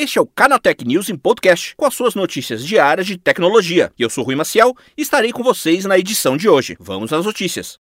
Este 0.00 0.18
é 0.18 0.22
o 0.22 0.26
Canatech 0.26 0.82
News 0.86 1.10
em 1.10 1.14
podcast, 1.14 1.76
com 1.76 1.84
as 1.84 1.92
suas 1.92 2.14
notícias 2.14 2.66
diárias 2.66 3.06
de 3.06 3.18
tecnologia. 3.18 3.92
Eu 3.98 4.08
sou 4.08 4.24
Rui 4.24 4.34
Maciel 4.34 4.74
e 4.96 5.02
estarei 5.02 5.30
com 5.30 5.42
vocês 5.42 5.84
na 5.84 5.98
edição 5.98 6.38
de 6.38 6.48
hoje. 6.48 6.74
Vamos 6.80 7.12
às 7.12 7.26
notícias. 7.26 7.78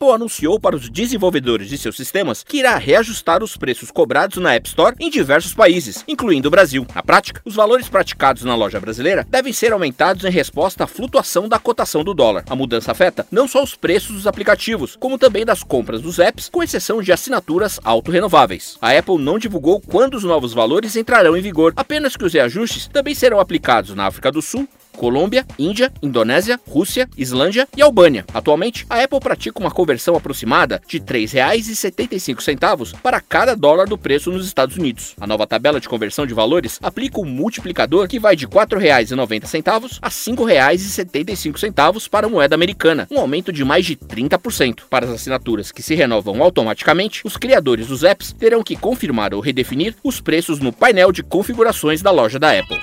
Apple 0.00 0.14
anunciou 0.14 0.58
para 0.58 0.74
os 0.74 0.88
desenvolvedores 0.88 1.68
de 1.68 1.76
seus 1.76 1.94
sistemas 1.94 2.42
que 2.42 2.56
irá 2.56 2.74
reajustar 2.78 3.44
os 3.44 3.54
preços 3.54 3.90
cobrados 3.90 4.38
na 4.38 4.54
App 4.54 4.66
Store 4.66 4.96
em 4.98 5.10
diversos 5.10 5.52
países, 5.52 6.02
incluindo 6.08 6.48
o 6.48 6.50
Brasil. 6.50 6.86
Na 6.94 7.02
prática, 7.02 7.42
os 7.44 7.54
valores 7.54 7.86
praticados 7.86 8.42
na 8.42 8.54
loja 8.54 8.80
brasileira 8.80 9.26
devem 9.28 9.52
ser 9.52 9.74
aumentados 9.74 10.24
em 10.24 10.30
resposta 10.30 10.84
à 10.84 10.86
flutuação 10.86 11.50
da 11.50 11.58
cotação 11.58 12.02
do 12.02 12.14
dólar. 12.14 12.44
A 12.48 12.56
mudança 12.56 12.92
afeta 12.92 13.26
não 13.30 13.46
só 13.46 13.62
os 13.62 13.74
preços 13.74 14.16
dos 14.16 14.26
aplicativos, 14.26 14.96
como 14.98 15.18
também 15.18 15.44
das 15.44 15.62
compras 15.62 16.00
dos 16.00 16.18
apps, 16.18 16.48
com 16.48 16.62
exceção 16.62 17.02
de 17.02 17.12
assinaturas 17.12 17.78
autorrenováveis. 17.84 18.78
A 18.80 18.96
Apple 18.96 19.18
não 19.18 19.38
divulgou 19.38 19.82
quando 19.82 20.14
os 20.14 20.24
novos 20.24 20.54
valores 20.54 20.96
entrarão 20.96 21.36
em 21.36 21.42
vigor, 21.42 21.74
apenas 21.76 22.16
que 22.16 22.24
os 22.24 22.32
reajustes 22.32 22.86
também 22.86 23.14
serão 23.14 23.38
aplicados 23.38 23.94
na 23.94 24.06
África 24.06 24.32
do 24.32 24.40
Sul, 24.40 24.66
Colômbia, 25.00 25.46
Índia, 25.58 25.90
Indonésia, 26.02 26.60
Rússia, 26.68 27.08
Islândia 27.16 27.66
e 27.74 27.80
Albânia. 27.80 28.26
Atualmente, 28.34 28.84
a 28.90 29.02
Apple 29.02 29.18
pratica 29.18 29.58
uma 29.58 29.70
conversão 29.70 30.14
aproximada 30.14 30.78
de 30.86 30.98
R$ 30.98 31.04
3,75 31.04 33.00
para 33.02 33.18
cada 33.18 33.56
dólar 33.56 33.88
do 33.88 33.96
preço 33.96 34.30
nos 34.30 34.44
Estados 34.44 34.76
Unidos. 34.76 35.14
A 35.18 35.26
nova 35.26 35.46
tabela 35.46 35.80
de 35.80 35.88
conversão 35.88 36.26
de 36.26 36.34
valores 36.34 36.78
aplica 36.82 37.18
um 37.18 37.24
multiplicador 37.24 38.06
que 38.08 38.20
vai 38.20 38.36
de 38.36 38.44
R$ 38.44 38.50
4,90 38.50 39.98
a 40.02 40.08
R$ 40.08 40.12
5,75 40.12 42.06
para 42.10 42.26
a 42.26 42.30
moeda 42.30 42.54
americana, 42.54 43.08
um 43.10 43.20
aumento 43.20 43.50
de 43.50 43.64
mais 43.64 43.86
de 43.86 43.96
30%. 43.96 44.80
Para 44.90 45.06
as 45.06 45.12
assinaturas 45.12 45.72
que 45.72 45.82
se 45.82 45.94
renovam 45.94 46.42
automaticamente, 46.42 47.22
os 47.24 47.38
criadores 47.38 47.86
dos 47.86 48.04
apps 48.04 48.34
terão 48.34 48.62
que 48.62 48.76
confirmar 48.76 49.32
ou 49.32 49.40
redefinir 49.40 49.94
os 50.04 50.20
preços 50.20 50.60
no 50.60 50.74
painel 50.74 51.10
de 51.10 51.22
configurações 51.22 52.02
da 52.02 52.10
loja 52.10 52.38
da 52.38 52.50
Apple. 52.50 52.78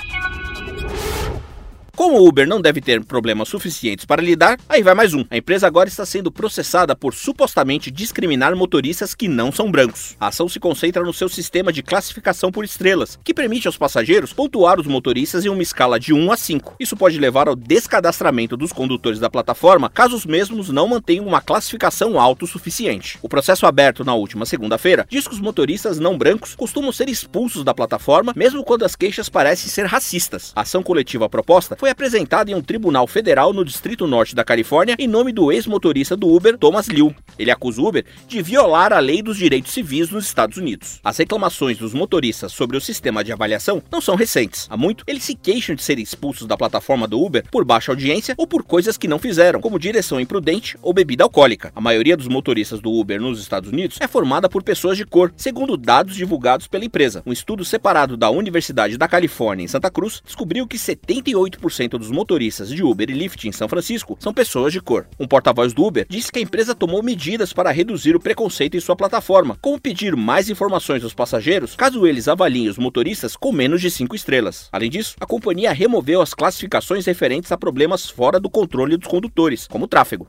Como 1.98 2.20
o 2.20 2.28
Uber 2.28 2.48
não 2.48 2.62
deve 2.62 2.80
ter 2.80 3.04
problemas 3.04 3.50
suficientes 3.50 4.06
para 4.06 4.22
lidar, 4.22 4.60
aí 4.70 4.84
vai 4.84 4.94
mais 4.94 5.16
um. 5.16 5.26
A 5.32 5.38
empresa 5.38 5.66
agora 5.66 5.90
está 5.90 6.06
sendo 6.06 6.32
processada 6.32 6.96
por 6.96 7.12
supostamente 7.12 7.90
discriminar 7.90 8.56
motoristas 8.56 9.16
que 9.16 9.28
não 9.28 9.52
são 9.52 9.72
brancos. 9.72 10.16
A 10.20 10.28
ação 10.28 10.48
se 10.48 10.60
concentra 10.60 11.02
no 11.02 11.12
seu 11.12 11.28
sistema 11.28 11.74
de 11.74 11.82
classificação 11.82 12.52
por 12.52 12.64
estrelas, 12.64 13.18
que 13.24 13.34
permite 13.34 13.66
aos 13.66 13.80
passageiros 13.80 14.32
pontuar 14.32 14.80
os 14.80 14.86
motoristas 14.86 15.44
em 15.44 15.50
uma 15.50 15.64
escala 15.64 16.00
de 16.00 16.14
1 16.14 16.32
a 16.32 16.38
5. 16.38 16.76
Isso 16.80 16.96
pode 16.96 17.18
levar 17.18 17.48
ao 17.48 17.56
descadastramento 17.56 18.56
dos 18.56 18.72
condutores 18.72 19.20
da 19.20 19.28
plataforma 19.28 19.90
caso 19.90 20.16
os 20.16 20.24
mesmos 20.24 20.70
não 20.70 20.88
mantenham 20.88 21.26
uma 21.26 21.42
classificação 21.42 22.20
alta 22.20 22.46
o 22.46 22.48
suficiente. 22.48 23.18
O 23.24 23.28
processo 23.28 23.66
aberto 23.66 24.06
na 24.06 24.14
última 24.14 24.46
segunda-feira 24.46 25.08
diz 25.10 25.28
que 25.28 25.34
os 25.34 25.42
motoristas 25.42 25.98
não 25.98 26.16
brancos 26.16 26.54
costumam 26.54 26.92
ser 26.92 27.10
expulsos 27.10 27.64
da 27.64 27.74
plataforma 27.74 28.34
mesmo 28.36 28.64
quando 28.64 28.86
as 28.86 28.96
queixas 28.96 29.30
parecem 29.30 29.68
ser 29.68 29.88
racistas. 29.88 30.54
A 30.56 30.62
ação 30.62 30.84
coletiva 30.84 31.28
proposta 31.28 31.76
foi 31.76 31.87
foi 31.88 31.92
apresentado 31.92 32.50
em 32.50 32.54
um 32.54 32.62
tribunal 32.62 33.08
federal 33.08 33.54
no 33.54 33.64
Distrito 33.64 34.06
Norte 34.06 34.36
da 34.36 34.44
Califórnia 34.44 34.98
em 35.00 35.08
nome 35.08 35.32
do 35.32 35.54
ex-motorista 35.54 36.18
do 36.18 36.28
Uber, 36.28 36.58
Thomas 36.58 36.88
Liu. 36.88 37.16
Ele 37.40 37.50
acusa 37.50 37.82
o 37.82 37.88
Uber 37.88 38.04
de 38.28 38.42
violar 38.42 38.92
a 38.92 39.00
lei 39.00 39.22
dos 39.22 39.38
direitos 39.38 39.72
civis 39.72 40.10
nos 40.10 40.26
Estados 40.26 40.58
Unidos. 40.58 41.00
As 41.02 41.18
reclamações 41.18 41.78
dos 41.78 41.94
motoristas 41.94 42.52
sobre 42.52 42.76
o 42.76 42.82
sistema 42.82 43.24
de 43.24 43.32
avaliação 43.32 43.82
não 43.90 44.02
são 44.02 44.16
recentes. 44.16 44.68
Há 44.70 44.76
muito, 44.76 45.06
eles 45.08 45.24
se 45.24 45.34
queixam 45.34 45.76
de 45.78 45.82
serem 45.82 46.04
expulsos 46.04 46.46
da 46.46 46.58
plataforma 46.58 47.08
do 47.08 47.24
Uber 47.24 47.46
por 47.50 47.64
baixa 47.64 47.90
audiência 47.90 48.36
ou 48.38 48.46
por 48.46 48.64
coisas 48.64 48.98
que 48.98 49.08
não 49.08 49.18
fizeram, 49.18 49.62
como 49.62 49.80
direção 49.80 50.20
imprudente 50.20 50.78
ou 50.82 50.92
bebida 50.92 51.24
alcoólica. 51.24 51.72
A 51.74 51.80
maioria 51.80 52.18
dos 52.18 52.28
motoristas 52.28 52.82
do 52.82 52.92
Uber 52.92 53.22
nos 53.22 53.40
Estados 53.40 53.72
Unidos 53.72 53.98
é 54.02 54.10
formada 54.10 54.50
por 54.50 54.62
pessoas 54.62 54.98
de 54.98 55.06
cor, 55.06 55.32
segundo 55.38 55.78
dados 55.78 56.18
divulgados 56.18 56.68
pela 56.68 56.84
empresa. 56.84 57.24
Um 57.26 57.32
estudo 57.32 57.64
separado 57.64 58.18
da 58.18 58.30
Universidade 58.30 58.98
da 58.98 59.08
Califórnia 59.08 59.64
em 59.64 59.70
Santa 59.70 59.90
Cruz 59.90 60.22
descobriu 60.26 60.68
que 60.68 60.76
78% 60.76 61.77
90% 61.78 61.98
dos 61.98 62.10
motoristas 62.10 62.70
de 62.70 62.84
Uber 62.84 63.10
e 63.10 63.14
Lyft 63.14 63.48
em 63.48 63.52
São 63.52 63.70
Francisco 63.70 64.18
são 64.20 64.34
pessoas 64.34 64.74
de 64.74 64.82
cor. 64.82 65.08
Um 65.20 65.28
porta-voz 65.28 65.74
do 65.74 65.86
Uber 65.86 66.06
disse 66.10 66.32
que 66.32 66.40
a 66.40 66.42
empresa 66.42 66.74
tomou 66.74 67.04
medidas 67.04 67.54
para 67.54 67.72
reduzir 67.72 68.16
o 68.16 68.20
preconceito 68.20 68.76
em 68.76 68.80
sua 68.80 68.96
plataforma, 68.96 69.58
como 69.62 69.80
pedir 69.80 70.16
mais 70.16 70.50
informações 70.50 71.04
aos 71.04 71.14
passageiros 71.14 71.76
caso 71.76 72.08
eles 72.08 72.28
avaliem 72.28 72.68
os 72.68 72.78
motoristas 72.78 73.36
com 73.36 73.52
menos 73.52 73.82
de 73.82 73.92
5 73.92 74.16
estrelas. 74.16 74.70
Além 74.72 74.90
disso, 74.90 75.16
a 75.20 75.26
companhia 75.26 75.72
removeu 75.72 76.22
as 76.22 76.34
classificações 76.34 77.06
referentes 77.06 77.52
a 77.52 77.58
problemas 77.58 78.10
fora 78.10 78.40
do 78.40 78.50
controle 78.50 78.98
dos 78.98 79.08
condutores, 79.08 79.68
como 79.68 79.88
tráfego. 79.88 80.28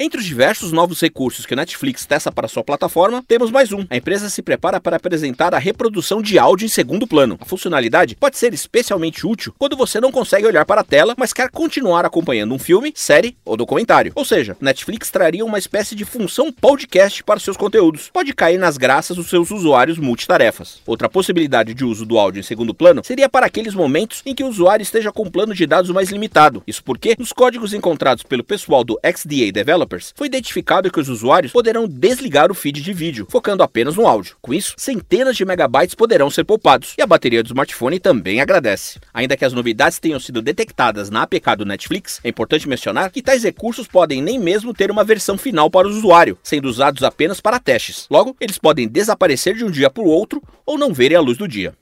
Entre 0.00 0.20
os 0.20 0.24
diversos 0.24 0.70
novos 0.70 1.00
recursos 1.00 1.44
que 1.44 1.54
a 1.54 1.56
Netflix 1.56 2.06
testa 2.06 2.30
para 2.30 2.46
sua 2.46 2.62
plataforma, 2.62 3.24
temos 3.26 3.50
mais 3.50 3.72
um. 3.72 3.84
A 3.90 3.96
empresa 3.96 4.30
se 4.30 4.40
prepara 4.42 4.80
para 4.80 4.94
apresentar 4.94 5.52
a 5.52 5.58
reprodução 5.58 6.22
de 6.22 6.38
áudio 6.38 6.66
em 6.66 6.68
segundo 6.68 7.04
plano. 7.04 7.36
A 7.40 7.44
funcionalidade 7.44 8.14
pode 8.14 8.38
ser 8.38 8.54
especialmente 8.54 9.26
útil 9.26 9.52
quando 9.58 9.76
você 9.76 10.00
não 10.00 10.12
consegue 10.12 10.46
olhar 10.46 10.64
para 10.64 10.82
a 10.82 10.84
tela, 10.84 11.16
mas 11.18 11.32
quer 11.32 11.50
continuar 11.50 12.04
acompanhando 12.04 12.54
um 12.54 12.60
filme, 12.60 12.92
série 12.94 13.36
ou 13.44 13.56
documentário. 13.56 14.12
Ou 14.14 14.24
seja, 14.24 14.56
Netflix 14.60 15.10
traria 15.10 15.44
uma 15.44 15.58
espécie 15.58 15.96
de 15.96 16.04
função 16.04 16.52
podcast 16.52 17.24
para 17.24 17.40
seus 17.40 17.56
conteúdos. 17.56 18.08
Pode 18.12 18.32
cair 18.32 18.56
nas 18.56 18.76
graças 18.76 19.16
dos 19.16 19.28
seus 19.28 19.50
usuários 19.50 19.98
multitarefas. 19.98 20.80
Outra 20.86 21.08
possibilidade 21.08 21.74
de 21.74 21.84
uso 21.84 22.06
do 22.06 22.20
áudio 22.20 22.38
em 22.38 22.44
segundo 22.44 22.72
plano 22.72 23.02
seria 23.04 23.28
para 23.28 23.46
aqueles 23.46 23.74
momentos 23.74 24.22
em 24.24 24.32
que 24.32 24.44
o 24.44 24.48
usuário 24.48 24.84
esteja 24.84 25.10
com 25.10 25.24
um 25.24 25.30
plano 25.30 25.52
de 25.52 25.66
dados 25.66 25.90
mais 25.90 26.10
limitado. 26.10 26.62
Isso 26.68 26.84
porque, 26.84 27.16
nos 27.18 27.32
códigos 27.32 27.74
encontrados 27.74 28.22
pelo 28.22 28.44
pessoal 28.44 28.84
do 28.84 28.96
XDA 29.04 29.50
Developer, 29.50 29.87
Developers, 29.88 30.12
foi 30.14 30.26
identificado 30.26 30.90
que 30.90 31.00
os 31.00 31.08
usuários 31.08 31.52
poderão 31.52 31.88
desligar 31.88 32.52
o 32.52 32.54
feed 32.54 32.82
de 32.82 32.92
vídeo, 32.92 33.26
focando 33.30 33.62
apenas 33.62 33.96
no 33.96 34.06
áudio. 34.06 34.36
Com 34.40 34.52
isso, 34.52 34.74
centenas 34.76 35.36
de 35.36 35.44
megabytes 35.44 35.94
poderão 35.94 36.30
ser 36.30 36.44
poupados 36.44 36.94
e 36.98 37.02
a 37.02 37.06
bateria 37.06 37.42
do 37.42 37.46
smartphone 37.46 37.98
também 37.98 38.40
agradece. 38.40 39.00
Ainda 39.12 39.36
que 39.36 39.44
as 39.44 39.52
novidades 39.52 39.98
tenham 39.98 40.20
sido 40.20 40.42
detectadas 40.42 41.10
na 41.10 41.22
APK 41.22 41.56
do 41.56 41.64
Netflix, 41.64 42.20
é 42.22 42.28
importante 42.28 42.68
mencionar 42.68 43.10
que 43.10 43.22
tais 43.22 43.42
recursos 43.42 43.88
podem 43.88 44.22
nem 44.22 44.38
mesmo 44.38 44.74
ter 44.74 44.90
uma 44.90 45.04
versão 45.04 45.38
final 45.38 45.70
para 45.70 45.88
o 45.88 45.90
usuário, 45.90 46.38
sendo 46.42 46.68
usados 46.68 47.02
apenas 47.02 47.40
para 47.40 47.58
testes. 47.58 48.06
Logo, 48.10 48.36
eles 48.40 48.58
podem 48.58 48.86
desaparecer 48.86 49.54
de 49.54 49.64
um 49.64 49.70
dia 49.70 49.88
para 49.88 50.02
o 50.02 50.06
outro 50.06 50.42
ou 50.66 50.78
não 50.78 50.92
verem 50.92 51.16
a 51.16 51.20
luz 51.20 51.38
do 51.38 51.48
dia. 51.48 51.74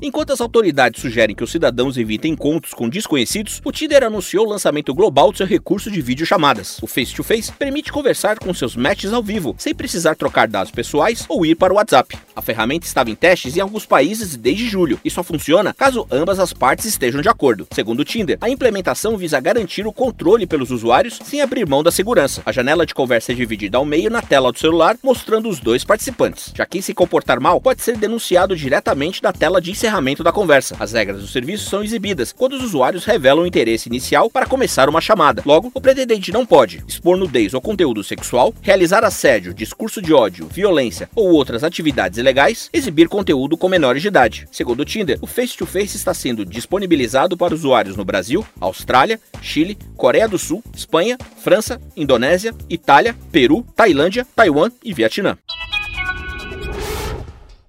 Enquanto 0.00 0.30
as 0.30 0.42
autoridades 0.42 1.00
sugerem 1.00 1.34
que 1.34 1.42
os 1.42 1.50
cidadãos 1.50 1.96
evitem 1.96 2.32
encontros 2.32 2.74
com 2.74 2.86
desconhecidos, 2.86 3.62
o 3.64 3.72
Tinder 3.72 4.04
anunciou 4.04 4.44
o 4.44 4.50
lançamento 4.50 4.92
global 4.92 5.32
do 5.32 5.38
seu 5.38 5.46
recurso 5.46 5.90
de 5.90 6.02
videochamadas. 6.02 6.78
O 6.82 6.86
Face-to-Face 6.86 7.52
permite 7.52 7.90
conversar 7.90 8.38
com 8.38 8.52
seus 8.52 8.76
matches 8.76 9.14
ao 9.14 9.22
vivo, 9.22 9.54
sem 9.56 9.74
precisar 9.74 10.14
trocar 10.14 10.48
dados 10.48 10.70
pessoais 10.70 11.24
ou 11.30 11.46
ir 11.46 11.54
para 11.54 11.72
o 11.72 11.76
WhatsApp. 11.76 12.18
A 12.34 12.42
ferramenta 12.42 12.86
estava 12.86 13.10
em 13.10 13.14
testes 13.14 13.56
em 13.56 13.60
alguns 13.60 13.86
países 13.86 14.36
desde 14.36 14.68
julho 14.68 15.00
e 15.02 15.10
só 15.10 15.22
funciona 15.22 15.72
caso 15.72 16.06
ambas 16.10 16.38
as 16.38 16.52
partes 16.52 16.84
estejam 16.84 17.22
de 17.22 17.30
acordo. 17.30 17.66
Segundo 17.72 18.00
o 18.00 18.04
Tinder, 18.04 18.36
a 18.42 18.50
implementação 18.50 19.16
visa 19.16 19.40
garantir 19.40 19.86
o 19.86 19.92
controle 19.92 20.46
pelos 20.46 20.70
usuários 20.70 21.18
sem 21.24 21.40
abrir 21.40 21.66
mão 21.66 21.82
da 21.82 21.90
segurança. 21.90 22.42
A 22.44 22.52
janela 22.52 22.84
de 22.84 22.92
conversa 22.92 23.32
é 23.32 23.34
dividida 23.34 23.78
ao 23.78 23.84
meio 23.86 24.10
na 24.10 24.20
tela 24.20 24.52
do 24.52 24.58
celular, 24.58 24.98
mostrando 25.02 25.48
os 25.48 25.58
dois 25.58 25.84
participantes. 25.84 26.52
Já 26.54 26.66
quem 26.66 26.82
se 26.82 26.92
comportar 26.92 27.40
mal 27.40 27.58
pode 27.62 27.80
ser 27.80 27.96
denunciado 27.96 28.54
diretamente 28.54 29.22
da 29.22 29.32
tela 29.32 29.58
de 29.58 29.70
encerramento 29.70 29.85
encerramento 29.86 30.24
da 30.24 30.32
conversa. 30.32 30.76
As 30.80 30.92
regras 30.92 31.20
do 31.20 31.28
serviço 31.28 31.70
são 31.70 31.82
exibidas 31.82 32.32
quando 32.32 32.54
os 32.54 32.64
usuários 32.64 33.04
revelam 33.04 33.44
o 33.44 33.46
interesse 33.46 33.88
inicial 33.88 34.28
para 34.28 34.46
começar 34.46 34.88
uma 34.88 35.00
chamada. 35.00 35.42
Logo, 35.46 35.70
o 35.72 35.80
pretendente 35.80 36.32
não 36.32 36.44
pode 36.44 36.82
expor 36.88 37.16
nudez 37.16 37.54
ou 37.54 37.60
conteúdo 37.60 38.02
sexual, 38.02 38.52
realizar 38.60 39.04
assédio, 39.04 39.54
discurso 39.54 40.02
de 40.02 40.12
ódio, 40.12 40.48
violência 40.50 41.08
ou 41.14 41.30
outras 41.30 41.62
atividades 41.62 42.18
ilegais, 42.18 42.68
exibir 42.72 43.08
conteúdo 43.08 43.56
com 43.56 43.68
menores 43.68 44.02
de 44.02 44.08
idade. 44.08 44.48
Segundo 44.50 44.80
o 44.80 44.84
Tinder, 44.84 45.18
o 45.20 45.26
face-to-face 45.26 45.86
-face 45.86 45.96
está 45.96 46.12
sendo 46.12 46.44
disponibilizado 46.44 47.36
para 47.36 47.54
usuários 47.54 47.96
no 47.96 48.04
Brasil, 48.04 48.44
Austrália, 48.60 49.20
Chile, 49.40 49.78
Coreia 49.96 50.28
do 50.28 50.38
Sul, 50.38 50.62
Espanha, 50.74 51.16
França, 51.38 51.80
Indonésia, 51.96 52.52
Itália, 52.68 53.14
Peru, 53.30 53.64
Tailândia, 53.76 54.26
Taiwan 54.34 54.70
e 54.82 54.92
Vietnã. 54.92 55.38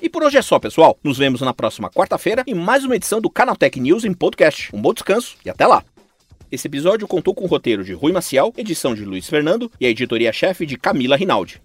E 0.00 0.08
por 0.08 0.24
hoje 0.24 0.36
é 0.36 0.42
só, 0.42 0.58
pessoal. 0.58 0.98
Nos 1.04 1.18
vemos 1.18 1.40
na 1.40 1.54
próxima 1.54 1.88
quarta-feira 1.88 2.42
em 2.46 2.54
mais 2.54 2.84
uma 2.84 2.96
edição 2.96 3.20
do 3.20 3.30
Canaltech 3.30 3.78
News 3.78 4.04
em 4.04 4.12
podcast. 4.12 4.74
Um 4.74 4.82
bom 4.82 4.92
descanso 4.92 5.36
e 5.44 5.50
até 5.50 5.64
lá! 5.66 5.84
Esse 6.50 6.66
episódio 6.66 7.06
contou 7.06 7.34
com 7.34 7.44
o 7.44 7.48
roteiro 7.48 7.84
de 7.84 7.94
Rui 7.94 8.12
Maciel, 8.12 8.52
edição 8.58 8.94
de 8.94 9.04
Luiz 9.04 9.28
Fernando 9.28 9.70
e 9.80 9.86
a 9.86 9.88
editoria-chefe 9.88 10.66
de 10.66 10.76
Camila 10.76 11.16
Rinaldi. 11.16 11.62